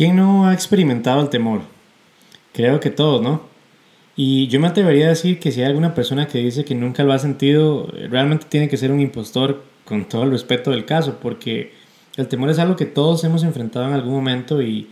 ¿Quién 0.00 0.16
no 0.16 0.46
ha 0.46 0.54
experimentado 0.54 1.20
el 1.20 1.28
temor? 1.28 1.60
Creo 2.54 2.80
que 2.80 2.88
todos, 2.88 3.20
¿no? 3.20 3.42
Y 4.16 4.46
yo 4.46 4.58
me 4.58 4.66
atrevería 4.68 5.04
a 5.04 5.08
decir 5.10 5.38
que 5.38 5.52
si 5.52 5.60
hay 5.60 5.66
alguna 5.66 5.92
persona 5.92 6.26
que 6.26 6.38
dice 6.38 6.64
que 6.64 6.74
nunca 6.74 7.04
lo 7.04 7.12
ha 7.12 7.18
sentido, 7.18 7.86
realmente 8.08 8.46
tiene 8.48 8.70
que 8.70 8.78
ser 8.78 8.92
un 8.92 9.00
impostor 9.00 9.62
con 9.84 10.08
todo 10.08 10.22
el 10.22 10.30
respeto 10.30 10.70
del 10.70 10.86
caso, 10.86 11.18
porque 11.20 11.74
el 12.16 12.28
temor 12.28 12.48
es 12.48 12.58
algo 12.58 12.76
que 12.76 12.86
todos 12.86 13.24
hemos 13.24 13.42
enfrentado 13.42 13.88
en 13.88 13.92
algún 13.92 14.14
momento 14.14 14.62
y 14.62 14.88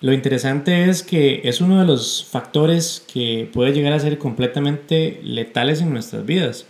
lo 0.00 0.14
interesante 0.14 0.88
es 0.88 1.02
que 1.02 1.42
es 1.44 1.60
uno 1.60 1.78
de 1.78 1.86
los 1.86 2.24
factores 2.24 3.04
que 3.12 3.50
puede 3.52 3.74
llegar 3.74 3.92
a 3.92 4.00
ser 4.00 4.16
completamente 4.16 5.20
letales 5.24 5.82
en 5.82 5.92
nuestras 5.92 6.24
vidas. 6.24 6.66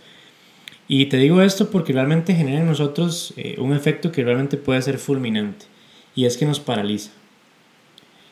Y 0.89 1.05
te 1.05 1.15
digo 1.15 1.41
esto 1.41 1.71
porque 1.71 1.93
realmente 1.93 2.35
genera 2.35 2.59
en 2.59 2.67
nosotros 2.67 3.33
eh, 3.37 3.55
un 3.57 3.73
efecto 3.73 4.11
que 4.11 4.25
realmente 4.25 4.57
puede 4.57 4.81
ser 4.81 4.97
fulminante 4.97 5.67
y 6.13 6.25
es 6.25 6.35
que 6.35 6.45
nos 6.45 6.59
paraliza. 6.59 7.11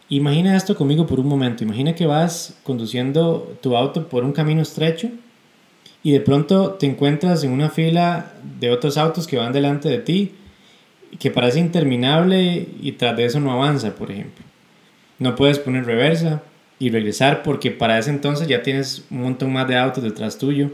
Imagina 0.10 0.56
esto 0.56 0.76
conmigo 0.76 1.06
por 1.06 1.20
un 1.20 1.28
momento. 1.28 1.64
Imagina 1.64 1.94
que 1.94 2.06
vas 2.06 2.58
conduciendo 2.64 3.58
tu 3.62 3.76
auto 3.76 4.08
por 4.08 4.24
un 4.24 4.32
camino 4.32 4.62
estrecho 4.62 5.10
y 6.02 6.14
de 6.14 6.22
pronto 6.22 6.72
te 6.72 6.86
encuentras 6.86 7.44
en 7.44 7.52
una 7.52 7.70
fila 7.70 8.34
de 8.60 8.72
otros 8.72 8.98
autos 8.98 9.28
que 9.28 9.38
van 9.38 9.52
delante 9.52 9.90
de 9.90 9.98
ti 9.98 10.32
que 11.20 11.32
parece 11.32 11.60
interminable 11.60 12.68
y 12.82 12.94
tras 12.94 13.18
de 13.18 13.26
eso 13.26 13.40
no 13.40 13.52
avanza, 13.52 13.96
por 13.96 14.12
ejemplo. 14.12 14.46
No 15.20 15.36
puedes 15.36 15.60
poner 15.60 15.86
reversa 15.86 16.44
y 16.80 16.90
regresar 16.90 17.44
porque 17.44 17.72
para 17.72 17.98
ese 17.98 18.10
entonces 18.10 18.48
ya 18.48 18.62
tienes 18.64 19.06
un 19.10 19.24
montón 19.24 19.52
más 19.52 19.68
de 19.68 19.78
autos 19.78 20.04
detrás 20.04 20.38
tuyo 20.38 20.72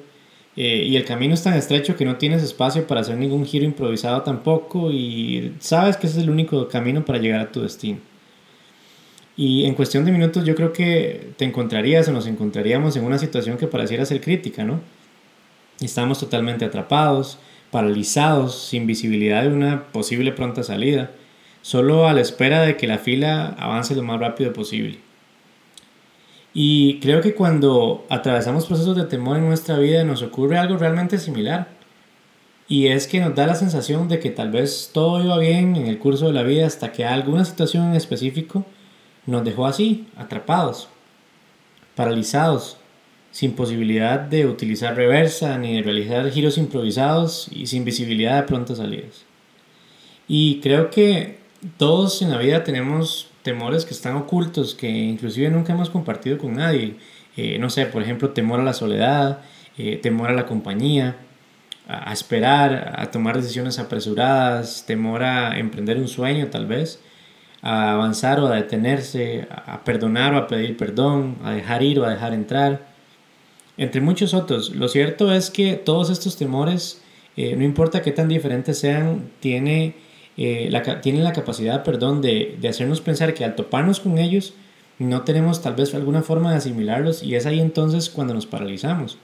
eh, 0.56 0.84
y 0.86 0.96
el 0.96 1.06
camino 1.06 1.34
es 1.34 1.42
tan 1.42 1.54
estrecho 1.56 1.96
que 1.96 2.06
no 2.06 2.18
tienes 2.18 2.44
espacio 2.44 2.86
para 2.86 3.02
hacer 3.02 3.18
ningún 3.18 3.46
giro 3.46 3.66
improvisado 3.66 4.22
tampoco 4.22 4.92
y 4.92 5.54
sabes 5.60 5.98
que 5.98 6.06
ese 6.06 6.20
es 6.20 6.24
el 6.24 6.30
único 6.30 6.68
camino 6.68 7.04
para 7.04 7.18
llegar 7.20 7.40
a 7.40 7.52
tu 7.52 7.62
destino. 7.62 8.13
Y 9.36 9.66
en 9.66 9.74
cuestión 9.74 10.06
de 10.06 10.12
minutos 10.12 10.46
yo 10.46 10.56
creo 10.56 10.74
que 10.74 11.34
te 11.38 11.46
encontrarías 11.46 12.08
o 12.08 12.12
nos 12.12 12.28
encontraríamos 12.28 12.96
en 12.96 13.04
una 13.04 13.18
situación 13.18 13.58
que 13.58 13.68
pareciera 13.68 14.06
ser 14.06 14.22
crítica, 14.22 14.64
¿no? 14.64 14.80
Estamos 15.82 16.20
totalmente 16.20 16.66
atrapados, 16.66 17.40
paralizados, 17.72 18.68
sin 18.68 18.86
visibilidad 18.86 19.42
de 19.42 19.50
una 19.50 19.88
posible 19.88 20.32
pronta 20.32 20.62
salida, 20.62 21.12
solo 21.64 22.08
a 22.08 22.14
la 22.14 22.22
espera 22.22 22.62
de 22.62 22.78
que 22.78 22.88
la 22.88 23.00
fila 23.00 23.56
avance 23.58 23.96
lo 23.96 24.04
más 24.04 24.20
rápido 24.20 24.54
posible. 24.54 25.00
Y 26.54 27.00
creo 27.00 27.22
que 27.22 27.34
cuando 27.34 28.06
atravesamos 28.10 28.68
procesos 28.68 28.96
de 28.96 29.06
temor 29.06 29.38
en 29.38 29.48
nuestra 29.48 29.80
vida 29.80 30.04
nos 30.04 30.22
ocurre 30.22 30.60
algo 30.60 30.78
realmente 30.78 31.18
similar. 31.18 31.70
Y 32.68 32.88
es 32.88 33.08
que 33.08 33.20
nos 33.20 33.34
da 33.34 33.48
la 33.48 33.56
sensación 33.56 34.08
de 34.08 34.20
que 34.20 34.30
tal 34.30 34.52
vez 34.52 34.92
todo 34.94 35.24
iba 35.24 35.38
bien 35.40 35.76
en 35.76 35.88
el 35.88 35.98
curso 35.98 36.28
de 36.28 36.34
la 36.34 36.44
vida 36.44 36.68
hasta 36.68 36.92
que 36.92 37.06
alguna 37.06 37.44
situación 37.44 37.90
en 37.90 37.96
específico 37.96 38.66
nos 39.26 39.44
dejó 39.44 39.66
así, 39.66 40.08
atrapados, 40.16 40.90
paralizados, 41.96 42.78
sin 43.32 43.54
posibilidad 43.54 44.20
de 44.20 44.46
utilizar 44.46 44.96
reversa 44.96 45.58
ni 45.58 45.76
de 45.76 45.82
realizar 45.82 46.30
giros 46.30 46.58
improvisados 46.58 47.48
y 47.52 47.68
sin 47.68 47.84
visibilidad 47.84 48.42
de 48.42 48.48
prontas 48.48 48.78
salidas. 48.78 49.26
Y 50.28 50.60
creo 50.62 50.90
que 50.90 51.40
todos 51.78 52.22
en 52.22 52.30
la 52.30 52.38
vida 52.38 52.64
tenemos 52.64 53.30
temores 53.42 53.86
que 53.86 53.94
están 53.94 54.16
ocultos, 54.16 54.76
que 54.76 54.88
inclusive 54.88 55.50
nunca 55.50 55.74
hemos 55.74 55.90
compartido 55.90 56.38
con 56.38 56.54
nadie. 56.54 56.96
Eh, 57.36 57.58
no 57.60 57.70
sé, 57.70 57.86
por 57.88 58.04
ejemplo, 58.04 58.30
temor 58.30 58.60
a 58.60 58.64
la 58.64 58.74
soledad, 58.74 59.42
eh, 59.78 59.98
temor 59.98 60.30
a 60.30 60.34
la 60.34 60.46
compañía, 60.46 61.18
a, 61.88 62.12
a, 62.12 62.14
esperar, 62.14 62.94
a 62.98 63.10
tomar 63.10 63.38
decisiones 63.38 63.80
apresuradas, 63.80 64.86
temor 64.86 65.24
a 65.24 65.58
emprender 65.58 65.98
un 65.98 66.08
sueño 66.08 66.48
tal 66.48 66.68
vez 66.68 67.00
a 67.64 67.94
avanzar 67.94 68.40
o 68.42 68.48
a 68.48 68.56
detenerse, 68.56 69.48
a 69.50 69.84
perdonar 69.84 70.34
o 70.34 70.38
a 70.38 70.48
pedir 70.48 70.76
perdón, 70.78 71.38
a 71.44 71.52
dejar 71.52 71.82
ir 71.82 72.00
o 72.00 72.06
a 72.06 72.10
dejar 72.10 72.34
entrar, 72.34 72.86
entre 73.78 74.02
muchos 74.02 74.34
otros. 74.34 74.76
Lo 74.76 74.90
cierto 74.90 75.34
es 75.34 75.50
que 75.50 75.76
todos 75.76 76.10
estos 76.10 76.38
temores, 76.38 77.02
eh, 77.38 77.56
no 77.56 77.64
importa 77.64 78.02
qué 78.02 78.12
tan 78.12 78.28
diferentes 78.28 78.78
sean, 78.78 79.30
tiene, 79.40 79.96
eh, 80.38 80.68
la, 80.70 81.02
tienen 81.02 81.24
la 81.24 81.32
capacidad 81.32 81.84
perdón, 81.84 82.22
de, 82.22 82.58
de 82.60 82.68
hacernos 82.68 83.00
pensar 83.00 83.34
que 83.34 83.46
al 83.46 83.56
toparnos 83.56 84.02
con 84.02 84.18
ellos, 84.18 84.54
no 85.00 85.24
tenemos 85.24 85.62
tal 85.62 85.76
vez 85.76 85.96
alguna 85.96 86.22
forma 86.22 86.52
de 86.52 86.58
asimilarlos 86.58 87.24
y 87.24 87.36
es 87.36 87.46
ahí 87.46 87.60
entonces 87.62 88.10
cuando 88.10 88.34
nos 88.34 88.46
paralizamos. 88.46 89.18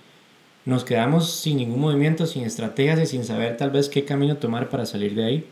Nos 0.66 0.86
quedamos 0.86 1.32
sin 1.32 1.58
ningún 1.58 1.82
movimiento, 1.82 2.26
sin 2.26 2.44
estrategias 2.44 3.00
y 3.02 3.06
sin 3.06 3.26
saber 3.26 3.58
tal 3.58 3.72
vez 3.72 3.90
qué 3.90 4.06
camino 4.06 4.38
tomar 4.38 4.70
para 4.70 4.86
salir 4.86 5.14
de 5.16 5.26
ahí. 5.26 5.46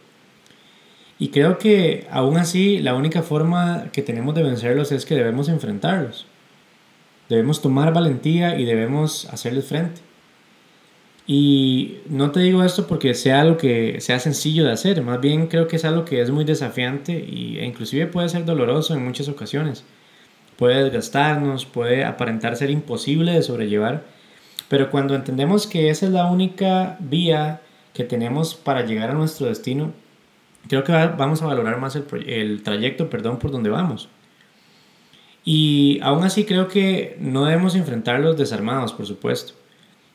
Y 1.20 1.30
creo 1.30 1.58
que 1.58 2.08
aún 2.12 2.38
así 2.38 2.80
la 2.80 2.94
única 2.94 3.24
forma 3.24 3.86
que 3.92 4.02
tenemos 4.02 4.36
de 4.36 4.44
vencerlos 4.44 4.92
es 4.92 5.06
que 5.06 5.16
debemos 5.16 5.50
enfrentarlos. 5.50 6.28
Debemos 7.30 7.62
tomar 7.62 7.94
valentía 7.94 8.60
y 8.60 8.66
debemos 8.66 9.26
hacerles 9.26 9.66
frente. 9.66 10.02
Y 11.30 11.98
no 12.08 12.32
te 12.32 12.40
digo 12.40 12.64
esto 12.64 12.88
porque 12.88 13.14
sea 13.14 13.42
algo 13.42 13.58
que 13.58 14.00
sea 14.00 14.18
sencillo 14.20 14.64
de 14.64 14.72
hacer, 14.72 15.02
más 15.02 15.20
bien 15.20 15.48
creo 15.48 15.68
que 15.68 15.76
es 15.76 15.84
algo 15.84 16.06
que 16.06 16.22
es 16.22 16.32
muy 16.32 16.46
desafiante 16.46 17.18
e 17.18 17.66
inclusive 17.66 18.08
puede 18.08 18.30
ser 18.30 18.46
doloroso 18.46 18.94
en 18.94 19.04
muchas 19.04 19.28
ocasiones. 19.28 19.84
Puede 20.56 20.86
desgastarnos, 20.86 21.66
puede 21.66 22.06
aparentar 22.06 22.56
ser 22.56 22.70
imposible 22.70 23.34
de 23.34 23.44
sobrellevar, 23.44 24.06
pero 24.70 24.90
cuando 24.90 25.16
entendemos 25.16 25.68
que 25.68 25.90
esa 25.90 26.06
es 26.06 26.14
la 26.14 26.28
única 26.28 26.96
vía 27.02 27.62
que 27.94 28.06
tenemos 28.06 28.56
para 28.56 28.86
llegar 28.86 29.10
a 29.10 29.14
nuestro 29.14 29.48
destino, 29.48 29.92
creo 30.68 30.84
que 30.84 30.92
vamos 30.92 31.42
a 31.42 31.46
valorar 31.46 31.80
más 31.80 31.96
el, 31.96 32.64
trayecto 32.64 33.10
perdón, 33.10 33.40
por 33.40 33.52
donde 33.52 33.70
vamos. 33.70 34.10
Y 35.44 36.00
aún 36.02 36.24
así 36.24 36.44
creo 36.46 36.68
que 36.68 37.16
no 37.20 37.46
debemos 37.46 37.76
enfrentarlos 37.76 38.38
desarmados, 38.38 38.92
por 38.92 39.06
supuesto. 39.06 39.54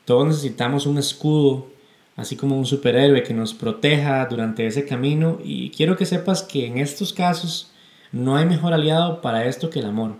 Todos 0.05 0.27
necesitamos 0.27 0.85
un 0.85 0.97
escudo, 0.97 1.67
así 2.15 2.35
como 2.35 2.57
un 2.57 2.65
superhéroe 2.65 3.23
que 3.23 3.33
nos 3.33 3.53
proteja 3.53 4.25
durante 4.27 4.67
ese 4.67 4.85
camino. 4.85 5.39
Y 5.43 5.71
quiero 5.71 5.97
que 5.97 6.05
sepas 6.05 6.43
que 6.43 6.67
en 6.67 6.77
estos 6.77 7.13
casos 7.13 7.71
no 8.11 8.35
hay 8.35 8.45
mejor 8.45 8.73
aliado 8.73 9.21
para 9.21 9.45
esto 9.45 9.69
que 9.69 9.79
el 9.79 9.87
amor. 9.87 10.15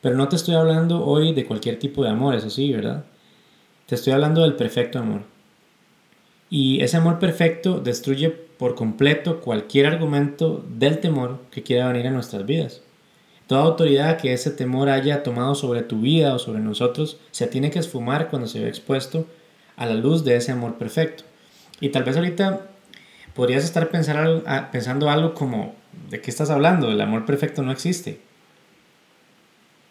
Pero 0.00 0.16
no 0.16 0.28
te 0.28 0.36
estoy 0.36 0.54
hablando 0.54 1.04
hoy 1.04 1.32
de 1.32 1.46
cualquier 1.46 1.78
tipo 1.78 2.02
de 2.02 2.10
amor, 2.10 2.34
eso 2.34 2.50
sí, 2.50 2.72
¿verdad? 2.72 3.04
Te 3.86 3.94
estoy 3.94 4.12
hablando 4.12 4.42
del 4.42 4.54
perfecto 4.54 4.98
amor. 4.98 5.22
Y 6.50 6.80
ese 6.80 6.96
amor 6.96 7.18
perfecto 7.18 7.80
destruye 7.80 8.45
por 8.58 8.74
completo 8.74 9.40
cualquier 9.40 9.86
argumento 9.86 10.64
del 10.68 10.98
temor 10.98 11.40
que 11.50 11.62
quiera 11.62 11.88
venir 11.88 12.06
a 12.06 12.10
nuestras 12.10 12.46
vidas. 12.46 12.82
Toda 13.46 13.62
autoridad 13.62 14.18
que 14.18 14.32
ese 14.32 14.50
temor 14.50 14.88
haya 14.88 15.22
tomado 15.22 15.54
sobre 15.54 15.82
tu 15.82 16.00
vida 16.00 16.34
o 16.34 16.38
sobre 16.38 16.60
nosotros 16.60 17.18
se 17.30 17.46
tiene 17.46 17.70
que 17.70 17.78
esfumar 17.78 18.28
cuando 18.28 18.48
se 18.48 18.60
ve 18.60 18.68
expuesto 18.68 19.26
a 19.76 19.86
la 19.86 19.94
luz 19.94 20.24
de 20.24 20.36
ese 20.36 20.52
amor 20.52 20.78
perfecto. 20.78 21.24
Y 21.80 21.90
tal 21.90 22.04
vez 22.04 22.16
ahorita 22.16 22.66
podrías 23.34 23.62
estar 23.62 23.90
pensando 23.90 25.10
algo 25.10 25.34
como, 25.34 25.74
¿de 26.10 26.20
qué 26.20 26.30
estás 26.30 26.50
hablando? 26.50 26.90
El 26.90 27.00
amor 27.00 27.26
perfecto 27.26 27.62
no 27.62 27.70
existe. 27.70 28.20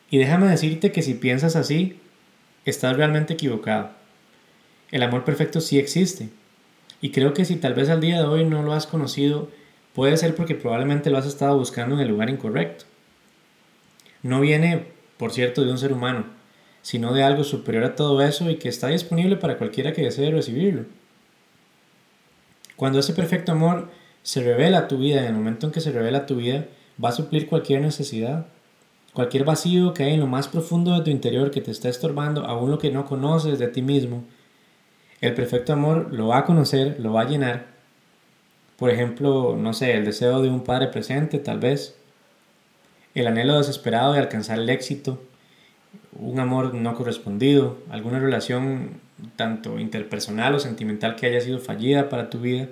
Y 0.09 0.17
déjame 0.17 0.47
decirte 0.47 0.91
que 0.91 1.01
si 1.01 1.13
piensas 1.13 1.55
así, 1.55 1.99
estás 2.65 2.97
realmente 2.97 3.33
equivocado. 3.33 3.91
El 4.91 5.03
amor 5.03 5.23
perfecto 5.23 5.61
sí 5.61 5.79
existe 5.79 6.29
y 7.01 7.11
creo 7.11 7.33
que 7.33 7.45
si 7.45 7.55
tal 7.57 7.73
vez 7.73 7.89
al 7.89 8.01
día 8.01 8.19
de 8.19 8.27
hoy 8.27 8.45
no 8.45 8.63
lo 8.63 8.73
has 8.73 8.87
conocido, 8.87 9.49
puede 9.93 10.17
ser 10.17 10.35
porque 10.35 10.55
probablemente 10.55 11.09
lo 11.09 11.17
has 11.17 11.25
estado 11.25 11.57
buscando 11.57 11.95
en 11.95 12.01
el 12.01 12.09
lugar 12.09 12.29
incorrecto. 12.29 12.85
No 14.23 14.41
viene, 14.41 14.87
por 15.17 15.31
cierto, 15.31 15.63
de 15.63 15.71
un 15.71 15.77
ser 15.77 15.93
humano, 15.93 16.25
sino 16.81 17.13
de 17.13 17.23
algo 17.23 17.43
superior 17.43 17.83
a 17.83 17.95
todo 17.95 18.21
eso 18.21 18.49
y 18.49 18.57
que 18.57 18.69
está 18.69 18.87
disponible 18.87 19.37
para 19.37 19.57
cualquiera 19.57 19.93
que 19.93 20.03
desee 20.03 20.31
recibirlo. 20.31 20.85
Cuando 22.75 22.99
ese 22.99 23.13
perfecto 23.13 23.51
amor 23.51 23.89
se 24.23 24.43
revela 24.43 24.79
a 24.79 24.87
tu 24.87 24.97
vida, 24.97 25.21
en 25.21 25.27
el 25.27 25.33
momento 25.33 25.67
en 25.67 25.71
que 25.71 25.81
se 25.81 25.91
revela 25.91 26.19
a 26.19 26.25
tu 26.25 26.35
vida, 26.35 26.65
va 27.03 27.09
a 27.09 27.13
suplir 27.13 27.47
cualquier 27.47 27.81
necesidad, 27.81 28.47
cualquier 29.13 29.45
vacío 29.45 29.93
que 29.93 30.03
hay 30.03 30.13
en 30.15 30.19
lo 30.19 30.27
más 30.27 30.47
profundo 30.47 30.93
de 30.93 31.03
tu 31.03 31.09
interior 31.09 31.51
que 31.51 31.61
te 31.61 31.71
está 31.71 31.87
estorbando, 31.87 32.45
aún 32.45 32.71
lo 32.71 32.79
que 32.79 32.91
no 32.91 33.05
conoces 33.05 33.59
de 33.59 33.67
ti 33.67 33.81
mismo, 33.81 34.25
el 35.21 35.33
perfecto 35.33 35.73
amor 35.73 36.13
lo 36.13 36.27
va 36.27 36.39
a 36.39 36.45
conocer, 36.45 36.97
lo 36.99 37.13
va 37.13 37.21
a 37.21 37.29
llenar. 37.29 37.65
Por 38.77 38.89
ejemplo, 38.89 39.55
no 39.57 39.73
sé, 39.73 39.93
el 39.93 40.05
deseo 40.05 40.41
de 40.41 40.49
un 40.49 40.63
padre 40.63 40.87
presente, 40.87 41.39
tal 41.39 41.59
vez. 41.59 41.95
El 43.13 43.27
anhelo 43.27 43.57
desesperado 43.57 44.13
de 44.13 44.19
alcanzar 44.19 44.59
el 44.59 44.69
éxito. 44.69 45.21
Un 46.19 46.39
amor 46.39 46.73
no 46.73 46.93
correspondido. 46.95 47.77
Alguna 47.89 48.19
relación 48.19 48.99
tanto 49.37 49.79
interpersonal 49.79 50.55
o 50.55 50.59
sentimental 50.59 51.15
que 51.15 51.27
haya 51.27 51.39
sido 51.39 51.59
fallida 51.59 52.09
para 52.09 52.29
tu 52.29 52.41
vida. 52.41 52.67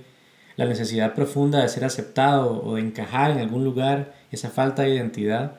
La 0.58 0.66
necesidad 0.66 1.14
profunda 1.14 1.62
de 1.62 1.70
ser 1.70 1.86
aceptado 1.86 2.62
o 2.64 2.76
de 2.76 2.82
encajar 2.82 3.32
en 3.32 3.40
algún 3.40 3.64
lugar. 3.64 4.14
Esa 4.32 4.50
falta 4.50 4.84
de 4.84 4.96
identidad. 4.96 5.54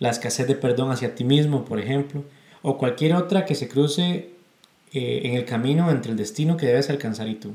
La 0.00 0.10
escasez 0.10 0.48
de 0.48 0.56
perdón 0.56 0.90
hacia 0.90 1.14
ti 1.14 1.22
mismo, 1.22 1.64
por 1.64 1.78
ejemplo. 1.78 2.24
O 2.62 2.76
cualquier 2.76 3.14
otra 3.14 3.44
que 3.44 3.54
se 3.54 3.68
cruce 3.68 4.39
eh, 4.92 5.22
en 5.24 5.34
el 5.34 5.44
camino 5.44 5.90
entre 5.90 6.12
el 6.12 6.16
destino 6.16 6.56
que 6.56 6.66
debes 6.66 6.90
alcanzar 6.90 7.28
y 7.28 7.36
tú. 7.36 7.54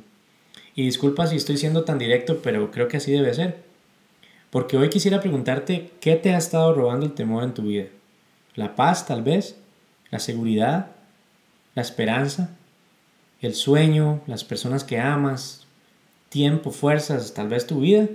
Y 0.75 0.83
disculpa 0.83 1.27
si 1.27 1.35
estoy 1.35 1.57
siendo 1.57 1.83
tan 1.83 1.97
directo, 1.97 2.41
pero 2.41 2.71
creo 2.71 2.87
que 2.87 2.97
así 2.97 3.11
debe 3.11 3.33
ser. 3.33 3.63
Porque 4.49 4.77
hoy 4.77 4.89
quisiera 4.89 5.21
preguntarte 5.21 5.91
qué 5.99 6.15
te 6.15 6.33
ha 6.33 6.37
estado 6.37 6.73
robando 6.73 7.05
el 7.05 7.13
temor 7.13 7.43
en 7.43 7.53
tu 7.53 7.63
vida. 7.63 7.85
La 8.55 8.75
paz 8.75 9.05
tal 9.05 9.21
vez, 9.21 9.57
la 10.11 10.19
seguridad, 10.19 10.91
la 11.75 11.81
esperanza, 11.81 12.51
el 13.41 13.53
sueño, 13.53 14.21
las 14.27 14.43
personas 14.43 14.83
que 14.83 14.99
amas, 14.99 15.65
tiempo, 16.29 16.71
fuerzas, 16.71 17.33
tal 17.33 17.49
vez 17.49 17.67
tu 17.67 17.81
vida. 17.81 18.07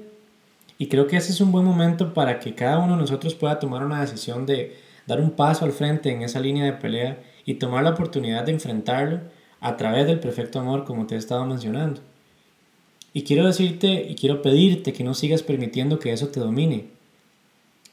Y 0.79 0.87
creo 0.89 1.07
que 1.07 1.19
ese 1.19 1.33
es 1.33 1.41
un 1.41 1.53
buen 1.53 1.65
momento 1.65 2.15
para 2.15 2.41
que 2.41 2.55
cada 2.55 2.79
uno 2.79 2.95
de 2.95 3.03
nosotros 3.03 3.35
pueda 3.35 3.59
tomar 3.59 3.85
una 3.85 4.01
decisión 4.01 4.47
de 4.47 4.79
dar 5.11 5.21
un 5.21 5.33
paso 5.33 5.65
al 5.65 5.73
frente 5.73 6.11
en 6.11 6.23
esa 6.23 6.41
línea 6.41 6.65
de 6.65 6.73
pelea 6.73 7.19
y 7.45 7.55
tomar 7.55 7.85
la 7.85 7.91
oportunidad 7.91 8.45
de 8.45 8.53
enfrentarlo 8.53 9.21
a 9.61 9.77
través 9.77 10.07
del 10.07 10.21
perfecto 10.21 10.61
amor 10.61 10.85
como 10.85 11.07
te 11.07 11.17
he 11.17 11.19
estado 11.19 11.45
mencionando. 11.45 12.01
Y 13.13 13.25
quiero 13.25 13.47
decirte 13.47 14.07
y 14.09 14.15
quiero 14.15 14.41
pedirte 14.41 14.93
que 14.93 15.05
no 15.05 15.15
sigas 15.15 15.43
permitiendo 15.43 15.99
que 15.99 16.13
eso 16.13 16.29
te 16.29 16.41
domine. 16.41 16.87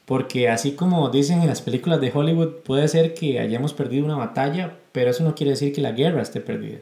Porque 0.04 0.48
así 0.48 0.72
como 0.72 1.10
dicen 1.10 1.42
en 1.42 1.48
las 1.48 1.60
películas 1.60 2.00
de 2.00 2.12
Hollywood, 2.14 2.62
puede 2.64 2.88
ser 2.88 3.14
que 3.14 3.40
hayamos 3.40 3.74
perdido 3.74 4.04
una 4.04 4.16
batalla, 4.16 4.78
pero 4.92 5.10
eso 5.10 5.24
no 5.24 5.34
quiere 5.34 5.50
decir 5.50 5.72
que 5.72 5.82
la 5.82 5.92
guerra 5.92 6.22
esté 6.22 6.40
perdida. 6.40 6.78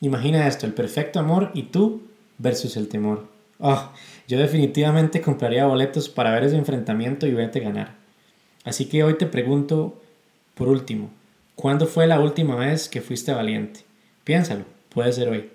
Imagina 0.00 0.46
esto, 0.46 0.66
el 0.66 0.74
perfecto 0.74 1.20
amor 1.20 1.52
y 1.54 1.62
tú 1.64 2.02
versus 2.36 2.76
el 2.76 2.88
temor. 2.88 3.28
Oh, 3.58 3.90
yo 4.28 4.38
definitivamente 4.38 5.22
compraría 5.22 5.66
boletos 5.66 6.08
para 6.08 6.32
ver 6.32 6.44
ese 6.44 6.56
enfrentamiento 6.56 7.26
y 7.26 7.32
verte 7.32 7.60
ganar. 7.60 8.05
Así 8.66 8.86
que 8.86 9.04
hoy 9.04 9.14
te 9.14 9.26
pregunto, 9.26 10.02
por 10.54 10.66
último, 10.66 11.10
¿cuándo 11.54 11.86
fue 11.86 12.08
la 12.08 12.18
última 12.18 12.56
vez 12.56 12.88
que 12.88 13.00
fuiste 13.00 13.32
valiente? 13.32 13.80
Piénsalo, 14.24 14.64
puede 14.88 15.12
ser 15.12 15.28
hoy. 15.28 15.50